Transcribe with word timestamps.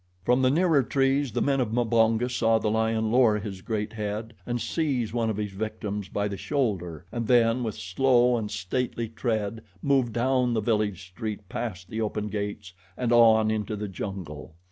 From 0.25 0.41
the 0.41 0.49
nearer 0.49 0.81
trees 0.81 1.31
the 1.31 1.43
men 1.43 1.59
of 1.61 1.71
Mbonga 1.71 2.27
saw 2.29 2.57
the 2.57 2.71
lion 2.71 3.11
lower 3.11 3.37
his 3.37 3.61
great 3.61 3.93
head 3.93 4.33
and 4.47 4.59
seize 4.59 5.13
one 5.13 5.29
of 5.29 5.37
his 5.37 5.51
victims 5.51 6.09
by 6.09 6.27
the 6.27 6.37
shoulder 6.37 7.05
and 7.11 7.27
then 7.27 7.61
with 7.63 7.75
slow 7.75 8.35
and 8.35 8.49
stately 8.49 9.07
tread 9.09 9.61
move 9.83 10.11
down 10.11 10.55
the 10.55 10.59
village 10.59 11.05
street 11.05 11.47
past 11.49 11.87
the 11.91 12.01
open 12.01 12.29
gates 12.29 12.73
and 12.97 13.11
on 13.13 13.51
into 13.51 13.75
the 13.75 13.87
jungle. 13.87 14.55